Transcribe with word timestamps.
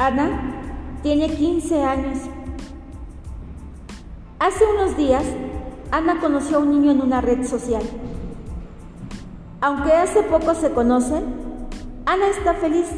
Ana 0.00 0.30
tiene 1.02 1.28
15 1.28 1.84
años. 1.84 2.20
Hace 4.38 4.64
unos 4.64 4.96
días, 4.96 5.24
Ana 5.90 6.18
conoció 6.20 6.56
a 6.56 6.60
un 6.60 6.70
niño 6.70 6.92
en 6.92 7.02
una 7.02 7.20
red 7.20 7.46
social. 7.46 7.82
Aunque 9.60 9.92
hace 9.92 10.22
poco 10.22 10.54
se 10.54 10.70
conocen, 10.70 11.24
Ana 12.06 12.28
está 12.28 12.54
feliz. 12.54 12.88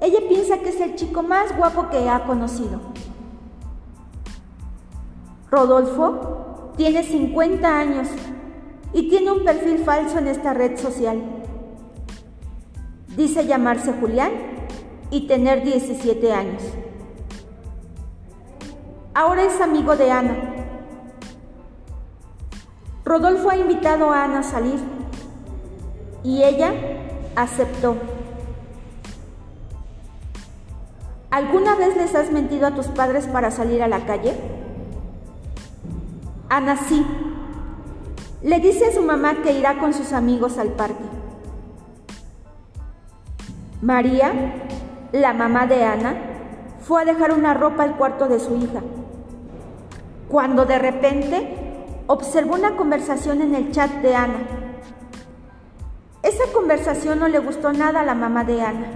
Ella 0.00 0.18
piensa 0.28 0.58
que 0.58 0.70
es 0.70 0.80
el 0.80 0.96
chico 0.96 1.22
más 1.22 1.56
guapo 1.56 1.88
que 1.88 2.08
ha 2.08 2.24
conocido. 2.24 2.80
Rodolfo 5.52 6.72
tiene 6.76 7.04
50 7.04 7.78
años 7.78 8.08
y 8.92 9.08
tiene 9.08 9.30
un 9.30 9.44
perfil 9.44 9.78
falso 9.84 10.18
en 10.18 10.26
esta 10.26 10.52
red 10.52 10.76
social. 10.80 11.22
Dice 13.16 13.46
llamarse 13.46 13.92
Julián 13.92 14.32
y 15.12 15.26
tener 15.26 15.62
17 15.62 16.32
años. 16.32 16.62
Ahora 19.14 19.44
es 19.44 19.60
amigo 19.60 19.94
de 19.94 20.10
Ana. 20.10 20.36
Rodolfo 23.04 23.50
ha 23.50 23.56
invitado 23.56 24.10
a 24.10 24.24
Ana 24.24 24.38
a 24.38 24.42
salir 24.42 24.80
y 26.24 26.42
ella 26.42 26.72
aceptó. 27.36 27.96
¿Alguna 31.30 31.74
vez 31.74 31.94
les 31.94 32.14
has 32.14 32.32
mentido 32.32 32.66
a 32.66 32.74
tus 32.74 32.86
padres 32.86 33.26
para 33.26 33.50
salir 33.50 33.82
a 33.82 33.88
la 33.88 34.06
calle? 34.06 34.32
Ana 36.48 36.76
sí. 36.76 37.06
Le 38.42 38.60
dice 38.60 38.86
a 38.86 38.92
su 38.92 39.02
mamá 39.02 39.42
que 39.42 39.52
irá 39.52 39.78
con 39.78 39.92
sus 39.92 40.14
amigos 40.14 40.56
al 40.56 40.68
parque. 40.68 41.04
María, 43.82 44.32
la 45.12 45.32
mamá 45.32 45.66
de 45.66 45.84
Ana, 45.84 46.14
fue 46.80 47.02
a 47.02 47.04
dejar 47.04 47.32
una 47.32 47.54
ropa 47.54 47.84
al 47.84 47.96
cuarto 47.96 48.28
de 48.28 48.40
su 48.40 48.56
hija, 48.56 48.80
cuando 50.28 50.64
de 50.64 50.78
repente 50.78 51.56
observó 52.06 52.54
una 52.54 52.76
conversación 52.76 53.42
en 53.42 53.54
el 53.54 53.70
chat 53.70 53.90
de 54.02 54.14
Ana. 54.14 54.38
Esa 56.22 56.44
conversación 56.52 57.18
no 57.20 57.28
le 57.28 57.38
gustó 57.38 57.72
nada 57.72 58.00
a 58.00 58.04
la 58.04 58.14
mamá 58.14 58.44
de 58.44 58.62
Ana. 58.62 58.86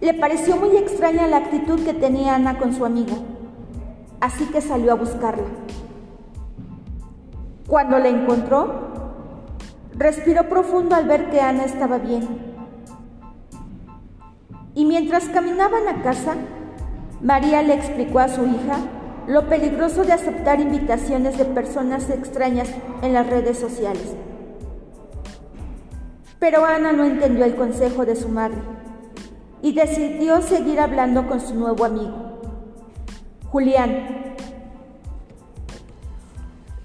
Le 0.00 0.14
pareció 0.14 0.56
muy 0.56 0.76
extraña 0.76 1.26
la 1.26 1.38
actitud 1.38 1.82
que 1.84 1.94
tenía 1.94 2.34
Ana 2.34 2.58
con 2.58 2.74
su 2.74 2.84
amigo, 2.84 3.16
así 4.20 4.44
que 4.46 4.60
salió 4.60 4.92
a 4.92 4.96
buscarla. 4.96 5.44
Cuando 7.66 7.98
la 7.98 8.08
encontró, 8.08 8.94
respiró 9.96 10.48
profundo 10.48 10.94
al 10.94 11.06
ver 11.06 11.30
que 11.30 11.40
Ana 11.40 11.64
estaba 11.64 11.98
bien. 11.98 12.53
Y 14.74 14.84
mientras 14.84 15.28
caminaban 15.28 15.86
a 15.88 16.02
casa, 16.02 16.34
María 17.20 17.62
le 17.62 17.74
explicó 17.74 18.18
a 18.18 18.28
su 18.28 18.44
hija 18.44 18.76
lo 19.26 19.48
peligroso 19.48 20.04
de 20.04 20.12
aceptar 20.12 20.60
invitaciones 20.60 21.38
de 21.38 21.44
personas 21.44 22.10
extrañas 22.10 22.68
en 23.02 23.12
las 23.12 23.26
redes 23.26 23.58
sociales. 23.58 24.14
Pero 26.38 26.64
Ana 26.64 26.92
no 26.92 27.04
entendió 27.04 27.44
el 27.44 27.54
consejo 27.54 28.04
de 28.04 28.16
su 28.16 28.28
madre 28.28 28.58
y 29.62 29.72
decidió 29.72 30.42
seguir 30.42 30.78
hablando 30.80 31.26
con 31.26 31.40
su 31.40 31.54
nuevo 31.54 31.84
amigo, 31.86 32.40
Julián. 33.50 34.34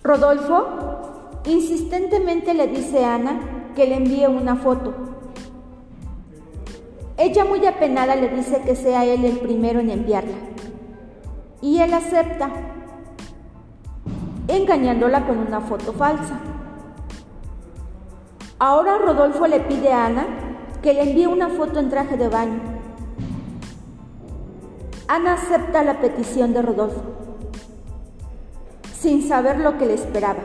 Rodolfo 0.02 1.42
insistentemente 1.46 2.54
le 2.54 2.68
dice 2.68 3.04
a 3.04 3.16
Ana 3.16 3.74
que 3.76 3.86
le 3.86 3.96
envíe 3.98 4.28
una 4.28 4.56
foto. 4.56 5.19
Ella 7.20 7.44
muy 7.44 7.66
apenada 7.66 8.16
le 8.16 8.30
dice 8.30 8.62
que 8.62 8.78
sea 8.78 9.04
él 9.04 9.26
el 9.26 9.40
primero 9.40 9.82
en 9.82 9.90
enviarla. 9.90 10.38
Y 11.62 11.82
él 11.82 11.94
acepta, 11.94 12.50
engañándola 14.48 15.28
con 15.28 15.38
una 15.40 15.60
foto 15.60 15.92
falsa. 15.92 16.40
Ahora 18.58 19.00
Rodolfo 19.00 19.48
le 19.48 19.60
pide 19.60 19.92
a 19.92 20.06
Ana 20.06 20.28
que 20.82 20.94
le 20.94 21.10
envíe 21.10 21.26
una 21.26 21.50
foto 21.50 21.80
en 21.80 21.90
traje 21.90 22.16
de 22.16 22.30
baño. 22.30 22.62
Ana 25.10 25.34
acepta 25.34 25.84
la 25.84 26.00
petición 26.00 26.54
de 26.54 26.62
Rodolfo 26.62 27.04
sin 28.98 29.28
saber 29.28 29.60
lo 29.60 29.78
que 29.78 29.86
le 29.86 29.96
esperaba. 29.96 30.40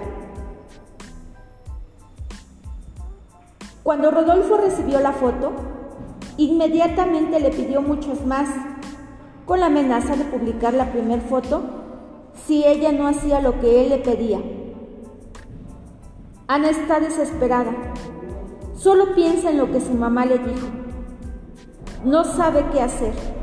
Cuando 3.84 4.11
Rodolfo 4.11 4.57
recibió 4.57 4.99
la 4.99 5.13
foto, 5.13 5.74
inmediatamente 6.37 7.41
le 7.41 7.50
pidió 7.50 7.83
muchos 7.83 8.25
más, 8.27 8.49
con 9.47 9.61
la 9.61 9.67
amenaza 9.67 10.17
de 10.17 10.25
publicar 10.25 10.75
la 10.75 10.91
primera 10.91 11.22
foto 11.22 11.62
si 12.47 12.65
ella 12.65 12.93
no 12.93 13.06
hacía 13.06 13.41
lo 13.41 13.61
que 13.61 13.83
él 13.83 13.91
le 13.91 13.99
pedía. 13.99 14.41
Ana 16.47 16.71
está 16.71 17.00
desesperada. 17.00 17.72
Solo 18.75 19.15
piensa 19.15 19.50
en 19.50 19.59
lo 19.59 19.71
que 19.71 19.81
su 19.81 19.93
mamá 19.95 20.27
le 20.27 20.39
dijo. 20.39 20.67
No 22.05 22.25
sabe 22.25 22.65
qué 22.72 22.81
hacer. 22.81 23.34